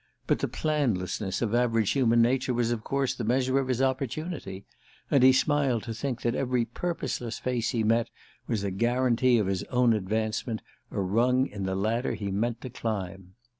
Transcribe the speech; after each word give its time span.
But 0.25 0.39
the 0.39 0.47
planlessness 0.47 1.43
of 1.43 1.53
average 1.53 1.91
human 1.91 2.23
nature 2.23 2.55
was 2.55 2.71
of 2.71 2.83
course 2.83 3.13
the 3.13 3.23
measure 3.23 3.59
of 3.59 3.67
his 3.67 3.83
opportunity; 3.83 4.65
and 5.11 5.21
he 5.21 5.31
smiled 5.31 5.83
to 5.83 5.93
think 5.93 6.23
that 6.23 6.33
every 6.33 6.65
purposeless 6.65 7.37
face 7.37 7.69
he 7.69 7.83
met 7.83 8.09
was 8.47 8.63
a 8.63 8.71
guarantee 8.71 9.37
of 9.37 9.45
his 9.45 9.61
own 9.65 9.93
advancement, 9.93 10.63
a 10.89 10.99
rung 10.99 11.45
in 11.45 11.65
the 11.67 11.75
ladder 11.75 12.15
he 12.15 12.31
meant 12.31 12.61
to 12.61 12.71
climb. 12.71 13.35